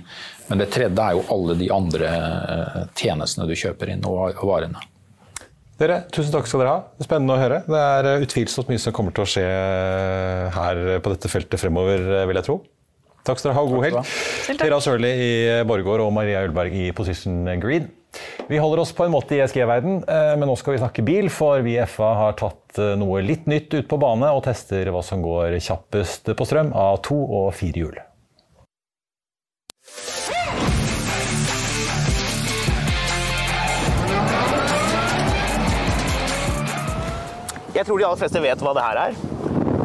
[0.49, 4.85] Men det tredje er jo alle de andre eh, tjenestene du kjøper inn, og varene.
[5.79, 6.79] Dere, tusen takk skal dere ha.
[6.99, 7.61] Spennende å høre.
[7.63, 11.61] Det er eh, utvilsomt mye som kommer til å skje eh, her på dette feltet
[11.61, 12.57] fremover, eh, vil jeg tro.
[13.23, 14.11] Takk skal dere ha, og god helg.
[14.59, 15.31] Tera Sørli i
[15.69, 17.87] Borregaard og Maria Ullberg i Position Green.
[18.49, 21.61] Vi holder oss på en måte i ESG-verden, men nå skal vi snakke bil, for
[21.61, 25.21] vi i FA har tatt noe litt nytt ut på bane og tester hva som
[25.21, 28.08] går kjappest på strøm av to og fire
[37.79, 39.19] Jeg tror de aller fleste vet hva det her er.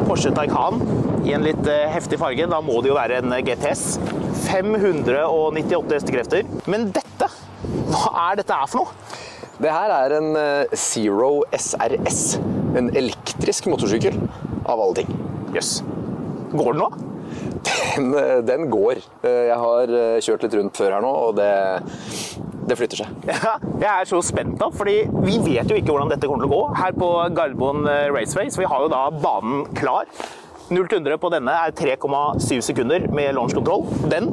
[0.03, 0.81] Porsche Taycan
[1.23, 2.43] i en litt eh, heftig farge.
[2.51, 3.85] Da må det jo være en GTS.
[4.49, 6.49] 598 hestekrefter.
[6.67, 7.29] Men dette,
[7.93, 9.15] hva er dette her for noe?
[9.63, 12.21] Det her er en eh, Zero SRS.
[12.75, 14.19] En elektrisk motorsykkel,
[14.67, 15.15] av alle ting.
[15.55, 15.77] Jøss.
[15.79, 16.51] Yes.
[16.51, 17.14] Går den nå?
[17.65, 18.99] Den, eh, den, går.
[19.25, 21.51] Jeg har kjørt litt rundt før her nå, og det
[22.65, 23.11] det flytter seg.
[23.45, 26.51] Ja, jeg er så spent da, fordi vi vet jo ikke hvordan dette kommer til
[26.51, 28.49] å gå her på Gardermoen eh, Raceway.
[28.53, 30.09] Så vi har jo da banen klar.
[30.73, 33.85] 0 til 100 på denne er 3,7 sekunder med launchkontroll.
[34.09, 34.31] Den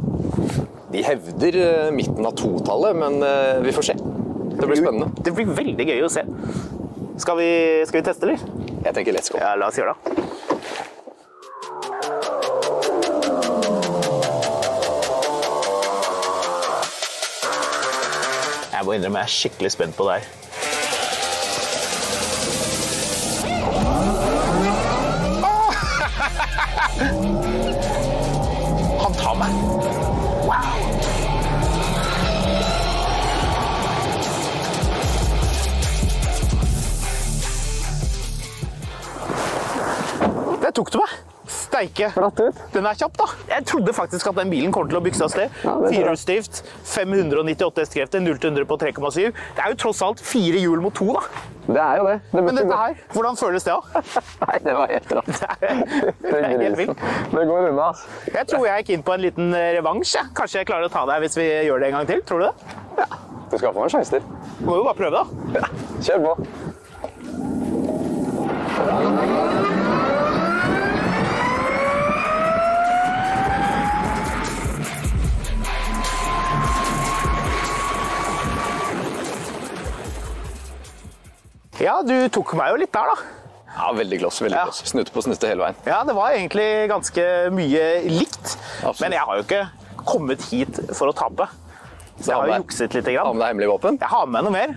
[0.92, 3.98] De hevder eh, midten av totallet, men eh, vi får se.
[4.52, 5.12] Det blir spennende.
[5.24, 6.24] Det blir veldig gøy å se.
[7.20, 7.52] Skal vi,
[7.88, 8.40] skal vi teste, eller?
[8.82, 9.40] Jeg tenker let's go.
[9.40, 10.51] Ja, la oss gjøre det.
[18.82, 20.22] Jeg må innrømme jeg er skikkelig spent på det her.
[29.04, 29.50] Han tar meg.
[30.48, 30.76] Wow.
[40.62, 41.21] Det tok du meg
[41.72, 42.10] steike.
[42.74, 43.28] Den er kjapp, da.
[43.48, 45.56] Jeg trodde faktisk at den bilen kommer til å bykse av sted.
[45.62, 49.32] Firehjulsdrift, 598 hestekrefter, 0 100 på 3,7.
[49.32, 51.22] Det er jo tross alt fire hjul mot to, da.
[51.62, 52.16] Det er jo det.
[52.32, 53.82] det Men dette her, hvordan føles det, da?
[54.46, 55.32] Nei, det var helt rått.
[56.22, 56.98] Det, er helt vilt.
[57.32, 58.04] Det går unna, altså.
[58.34, 60.16] Jeg tror jeg gikk inn på en liten eh, revansj.
[60.36, 62.20] Kanskje jeg klarer å ta deg hvis vi gjør det en gang til?
[62.26, 62.54] Tror du det?
[63.02, 63.06] Ja.
[63.52, 64.22] Du skal få en sjanse til.
[64.64, 65.24] Må jo bare prøve, da.
[65.60, 65.64] Ja.
[66.08, 66.32] Kjør på.
[82.06, 83.16] Du tok meg jo litt der, da.
[83.72, 84.40] Ja, Veldig kloss.
[84.44, 84.64] veldig Ja.
[84.68, 84.82] kloss.
[84.92, 85.76] Snute på snute hele veien.
[85.88, 88.56] Ja, det var egentlig ganske mye likt.
[88.84, 89.00] Absolutt.
[89.00, 89.62] Men jeg har jo ikke
[90.04, 91.48] kommet hit for å tape.
[92.20, 93.08] Så jeg har jo jukset litt.
[93.16, 93.98] Ha Har med deg hemmelig våpen.
[93.98, 94.76] Jeg har med noe mer.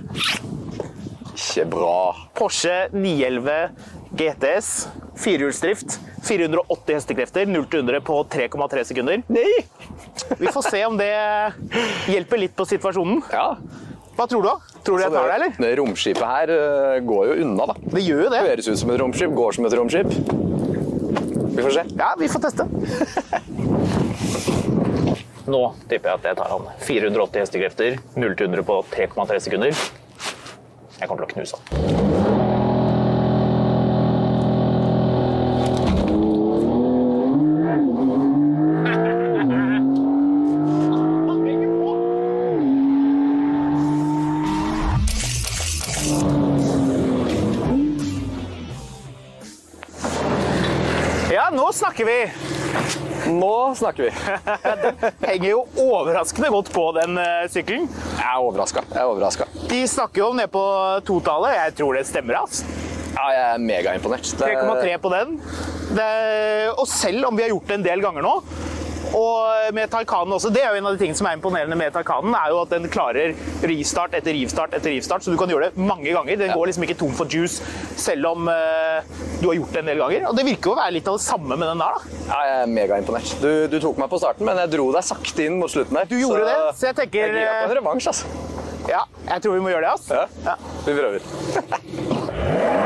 [1.36, 2.16] Ikke bra.
[2.34, 3.70] Porsche 911
[4.16, 4.88] GTS.
[5.20, 6.00] Firehjulsdrift.
[6.26, 7.46] 480 hestekrefter.
[7.46, 9.22] 0 til 100 på 3,3 sekunder.
[9.30, 9.66] Nei!
[10.40, 11.12] Vi får se om det
[12.08, 13.22] hjelper litt på situasjonen.
[13.32, 13.56] Ja.
[14.16, 14.48] Hva tror du?
[14.48, 14.56] da?
[14.86, 15.52] Tror du jeg tar det, eller?
[15.60, 17.76] Det romskipet her eh, går jo unna, da.
[17.96, 18.40] Det gjør jo det.
[18.48, 20.10] Høres ut som et romskip, går som et romskip.
[21.56, 21.84] Vi får se.
[22.00, 22.64] Ja, vi får teste.
[25.52, 26.64] Nå tipper jeg at jeg tar han.
[26.88, 29.72] 480 hestekrefter, 0 til 100 på 3,3 sekunder.
[30.96, 31.64] Jeg kommer til å knuse han.
[53.78, 54.12] Snakker vi.
[55.30, 57.88] Henger jo overraskende godt på den eh, sykkelen.
[58.18, 58.84] Jeg er overraska.
[58.92, 59.48] Jeg er overraska.
[59.72, 60.64] De snakker jo om ned på
[61.08, 61.56] totallet.
[61.60, 62.42] Jeg tror det stemmer.
[62.46, 62.66] altså.
[63.16, 64.28] Ja, jeg er megaimponert.
[64.36, 65.38] Det- 3,3 på den.
[65.96, 66.08] Det,
[66.76, 68.34] og selv om vi har gjort det en del ganger nå,
[69.16, 71.94] og med Taycanen også, det er jo en av de tingene som er imponerende med
[71.96, 75.70] Taycanen, er jo at den klarer rivstart etter rivstart etter rivstart, så du kan gjøre
[75.70, 76.40] det mange ganger.
[76.42, 77.64] Den går liksom ikke tom for juice
[78.00, 79.00] selv om uh,
[79.42, 80.28] du har gjort det en del ganger.
[80.30, 82.22] Og det virker jo å være litt av det samme med den der, da.
[82.26, 83.36] Ja, jeg er megaimponert.
[83.44, 86.10] Du, du tok meg på starten, men jeg dro deg sakte inn mot slutten der.
[86.12, 88.26] Du gjorde det, så jeg tenker Jeg gir på en eh, revansj, altså.
[88.86, 90.12] Ja, jeg tror vi må gjøre det, altså.
[90.20, 90.52] Ja.
[90.52, 90.58] Ja.
[90.86, 92.82] Vi prøver.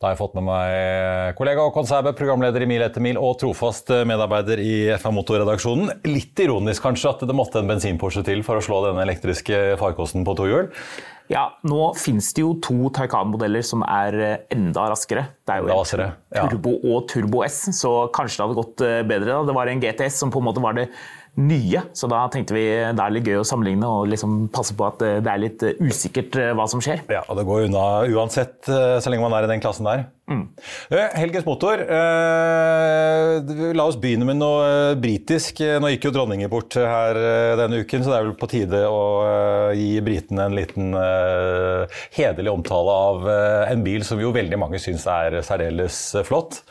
[0.00, 3.34] Da har jeg fått med meg kollega Håkon Sæbø, programleder i Mil etter mil og
[3.42, 5.90] trofast medarbeider i FM Motorredaksjonen.
[6.08, 10.24] Litt ironisk kanskje at det måtte en bensin-Porsche til for å slå denne elektriske farkosten
[10.24, 10.70] på to hjul.
[11.28, 15.28] Ja, nå finnes det jo to Taycan-modeller som er eh, enda raskere.
[15.44, 16.48] Det er jo raskere, ja.
[16.48, 19.36] Turbo og Turbo S, så kanskje det hadde gått eh, bedre.
[19.36, 19.44] da.
[19.46, 20.88] Det var en GTS som på en måte var det
[21.40, 24.86] nye, så da tenkte vi det er litt gøy å sammenligne og liksom passe på
[24.86, 27.02] at eh, det er litt eh, usikkert eh, hva som skjer.
[27.10, 30.04] Ja, og det går unna uansett, så lenge man er i den klassen der.
[30.30, 30.44] Mm.
[31.16, 35.62] Helges Motor, eh, la oss begynne med noe britisk.
[35.82, 37.18] Nå gikk jo dronninger bort her
[37.58, 39.02] denne uken, så det er vel på tide å
[39.76, 43.30] gi britene en liten eh, hederlig omtale av
[43.70, 46.62] en bil som jo veldig mange syns er særdeles flott.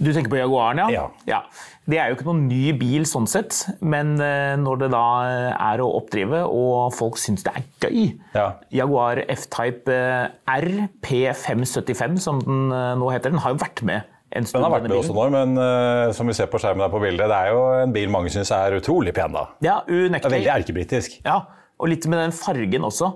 [0.00, 1.08] Du tenker på Jaguaren, ja?
[1.28, 1.42] Ja.
[1.90, 5.50] Det er jo ikke noen ny bil sånn sett, men eh, når det da eh,
[5.54, 8.00] er å oppdrive og folk syns det er gøy
[8.36, 8.46] Ja.
[8.74, 10.70] Jaguar F-Type eh, R
[11.06, 14.60] P575, som den nå heter, den har jo vært med en stund.
[14.60, 17.00] Den har vært med også nå, men uh, som vi ser på skjermen der på
[17.02, 19.34] bildet, det er jo en bil mange syns er utrolig pen.
[19.34, 19.48] da.
[19.64, 20.36] Ja, unektelig.
[20.36, 21.18] veldig erkebritisk.
[21.26, 21.40] Ja,
[21.80, 23.10] og litt med den fargen også.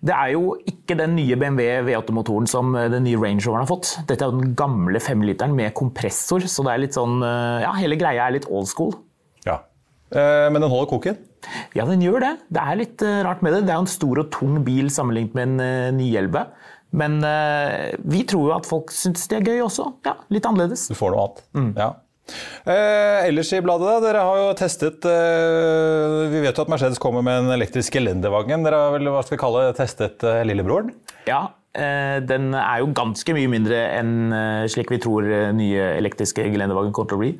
[0.00, 3.68] Det er jo ikke den nye BMW V8-motoren som eh, den nye Range Roveren har
[3.68, 3.90] fått.
[4.08, 7.98] Dette er den gamle femliteren med kompressor, så det er litt sånn eh, Ja, hele
[8.00, 8.94] greia er litt old school.
[9.44, 9.58] Ja.
[10.08, 11.20] Eh, Men den holder koken.
[11.76, 12.32] Ja, den gjør det.
[12.48, 13.62] Det er litt rart med det.
[13.68, 16.42] Det er jo en stor og tung bil sammenlignet med en uh, 911.
[17.00, 17.20] Men
[18.10, 19.84] vi tror jo at folk syns det er gøy også.
[20.04, 20.88] Ja, Litt annerledes.
[20.90, 21.76] Du får noe annet.
[21.78, 21.86] Ja.
[22.64, 27.00] Eh, ellers i bladet, da, dere har jo testet eh, Vi vet jo at Mercedes
[27.02, 28.64] kommer med en elektrisk gelendervogn.
[28.66, 30.92] Dere har vel hva skal vi kalle det, testet eh, lillebroren?
[31.28, 31.42] Ja,
[31.76, 36.44] eh, den er jo ganske mye mindre enn eh, slik vi tror eh, nye elektriske
[36.52, 37.32] gelendervogn kommer til å bli.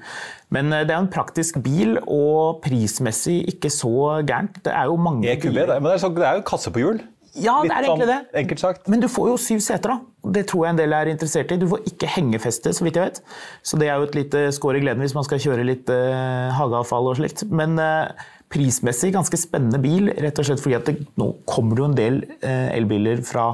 [0.55, 3.93] Men det er en praktisk bil, og prismessig ikke så
[4.27, 4.63] gærent.
[4.67, 6.73] Det er jo mange EQB, det, er- men det er, så, det er jo kasse
[6.75, 6.99] på hjul.
[7.39, 8.41] Ja, det er egentlig sånn det.
[8.41, 8.89] Enkelt sagt.
[8.91, 10.31] Men du får jo syv seter, da.
[10.35, 11.59] Det tror jeg en del er interessert i.
[11.61, 13.21] Du får ikke hengefeste, så vidt jeg vet.
[13.63, 16.51] Så det er jo et lite skår i gleden hvis man skal kjøre litt eh,
[16.59, 17.45] hageavfall og slikt.
[17.55, 21.85] Men eh, prismessig ganske spennende bil, rett og slett fordi at det, nå kommer det
[21.85, 23.53] jo en del eh, elbiler fra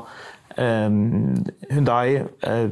[0.57, 0.89] eh,
[1.75, 2.71] Hyundai, eh,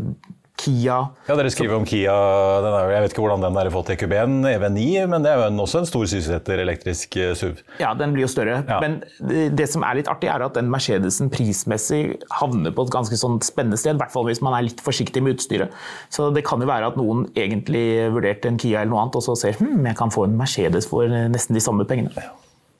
[0.54, 2.14] Kia Ja, Dere skriver om Kia.
[2.62, 5.64] Den er, jeg vet ikke hvordan den har fått EQB-en, EV9, men det er jo
[5.64, 7.58] også en stor sysselsetter elektrisk eh, SUV.
[7.82, 8.60] Ja, den blir jo større.
[8.68, 8.78] Ja.
[8.84, 12.02] Men det, det som er litt artig, er at den Mercedesen prismessig
[12.38, 13.98] havner på et ganske sånn spennende sted.
[13.98, 15.74] I hvert fall hvis man er litt forsiktig med utstyret.
[16.14, 19.26] Så det kan jo være at noen egentlig vurderte en Kia eller noe annet, og
[19.26, 22.14] så ser hm, jeg kan få en Mercedes for nesten de samme pengene.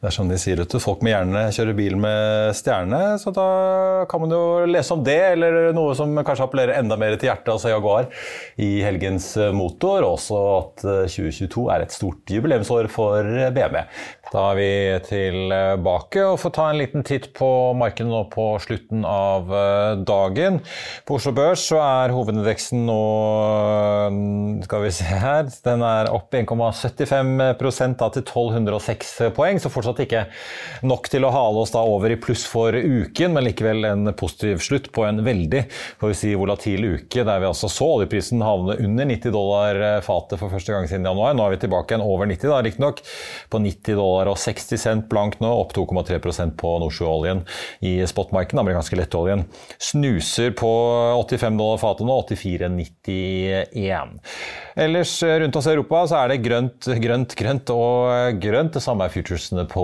[0.04, 3.44] Det er som de sier, ute, folk med hjerne kjører bil med stjerne, så da
[4.10, 7.48] kan man jo lese om det, eller noe som kanskje appellerer enda mer til hjertet,
[7.54, 8.10] altså Jaguar,
[8.60, 10.04] i helgens motor.
[10.04, 13.24] Også at 2022 er et stort jubileumsår for
[13.56, 13.80] BMW.
[14.34, 14.68] Da er vi
[15.06, 17.48] tilbake og får ta en liten titt på
[17.78, 20.58] markedet nå på slutten av eh, dagen.
[21.06, 23.00] På Oslo Børs så er hovedindeksen nå
[24.64, 30.24] skal vi se her, den er opp 1,75 da til 1206 poeng, så fortsatt ikke
[30.82, 34.62] nok til å hale oss da over i pluss for uken, men likevel en positiv
[34.64, 35.64] slutt på en veldig
[36.00, 40.40] får vi si, volatil uke, der vi altså så oljeprisen havne under 90 dollar fatet
[40.40, 41.36] for første gang siden januar.
[41.36, 43.02] Nå er vi tilbake igjen over 90, da, riktignok,
[43.52, 47.44] på 90 dollar og 60 cent blank nå, opp 2,3% på nordsjøoljen
[47.86, 48.60] i spotmarkedet.
[48.64, 49.44] Amerikanske lettoljen
[49.82, 50.70] snuser på
[51.22, 54.18] 85 dollar fatet nå, 84,91.
[54.84, 58.74] Ellers rundt oss i Europa så er det grønt, grønt, grønt og grønt.
[58.74, 59.83] Det samme er futuresene på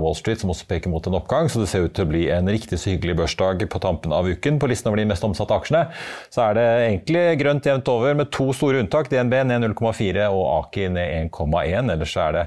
[0.00, 1.50] Wall Street, som også peker mot en oppgang.
[1.50, 4.28] Så det ser ut til å bli en riktig så hyggelig børsdag på tampen av
[4.28, 4.60] uken.
[4.60, 5.86] På listen over de mest omsatte aksjene
[6.30, 9.10] så er det egentlig grønt jevnt over, med to store unntak.
[9.10, 11.92] DNB ned 0,4 og Aki ned 1,1.
[11.94, 12.44] Ellers er det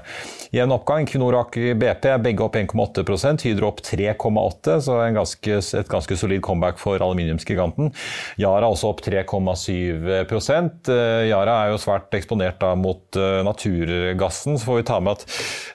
[0.56, 1.08] jevn oppgang.
[1.08, 6.42] Equinor og Aker BP begge opp 1,8% Hydro opp 3,8 så ganske, et ganske solid
[6.44, 7.92] comeback for aluminiumsgiganten.
[8.40, 14.58] Yara også opp 3,7 eh, Yara er jo svært eksponert da mot uh, naturgassen.
[14.58, 15.26] Så får vi ta med at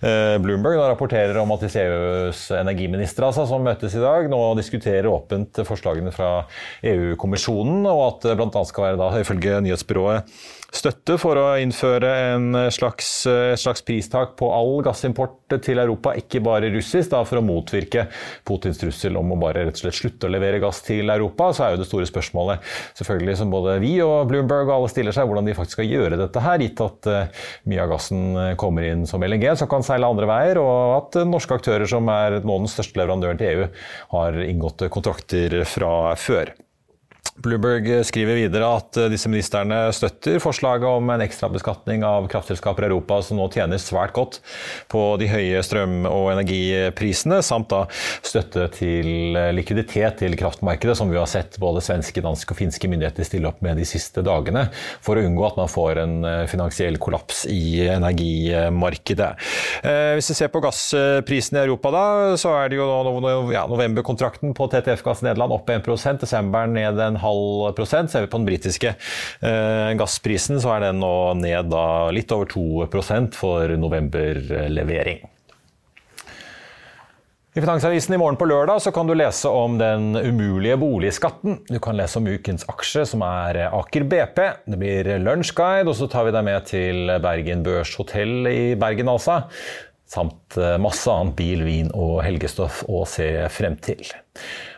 [0.03, 4.39] uh, Bloomberg da rapporterer om at disse EUs energiministre altså, som møtes i dag, nå
[4.59, 6.45] diskuterer åpent forslagene fra
[6.83, 8.63] EU-kommisjonen, og at det bl.a.
[8.65, 10.29] skal være da, ifølge nyhetsbyrået
[10.75, 13.09] støtte for å innføre en slags,
[13.59, 18.05] slags pristak på all gassimport til Europa, ikke bare russisk, da, for å motvirke
[18.45, 21.49] Putins trussel om å bare rett og slett slutte å levere gass til Europa.
[21.55, 25.15] Så er jo det store spørsmålet selvfølgelig som både vi og Bloomberg og alle stiller
[25.15, 28.23] seg, hvordan de faktisk skal gjøre dette her, gitt at uh, mye av gassen
[28.59, 32.39] kommer inn som LNG, som kan seile andre veier, og at norske aktører, som er
[32.43, 33.69] nå den største leverandøren til EU,
[34.15, 36.53] har inngått kontrakter fra før.
[37.39, 42.89] Bloomberg skriver videre at eh, disse ministerne støtter forslaget om en ekstrabeskatning av kraftselskaper i
[42.89, 44.39] Europa som nå tjener svært godt
[44.91, 47.85] på de høye strøm- og energiprisene, samt da
[48.25, 52.91] støtte til eh, likviditet til kraftmarkedet, som vi har sett både svenske, danske og finske
[52.91, 54.67] myndigheter stille opp med de siste dagene,
[55.05, 59.29] for å unngå at man får en eh, finansiell kollaps i energimarkedet.
[60.17, 62.03] Hvis vi ser på gassprisene i Europa, da,
[62.39, 62.87] så er det jo
[63.71, 65.87] novemberkontrakten på TTF-gass Nederland opp 1
[66.19, 68.11] desemberen ned en halv halv prosent.
[68.11, 71.75] Ser vi på den britiske eh, gassprisen, så er den nå ned
[72.15, 75.27] litt over 2% for novemberlevering.
[77.57, 81.57] I Finansavisen i morgen på lørdag kan du lese om den umulige boligskatten.
[81.67, 84.39] Du kan lese om ukens aksje, som er Aker BP.
[84.69, 89.09] Det blir lunsjguide, og så tar vi deg med til Bergen Børs hotell i Bergen,
[89.09, 89.41] altså
[90.09, 94.01] samt eh, masse annet bil, vin og helgestoff å se frem til.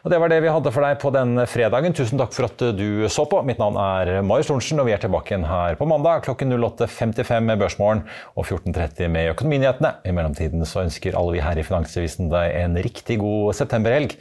[0.03, 1.95] Og Det var det vi hadde for deg på den fredagen.
[1.95, 3.39] Tusen takk for at du så på.
[3.47, 7.47] Mitt navn er Marius Lorentzen, og vi er tilbake igjen her på mandag klokken 08.55
[7.47, 8.03] med Børsmorgen
[8.35, 9.95] og 14.30 med Økonominyhetene.
[10.03, 14.17] I mellomtiden så ønsker alle vi her i Finansavisen deg en riktig god septemberhelg.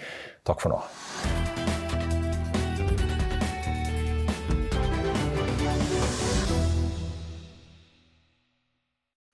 [0.47, 1.80] Takk for nå.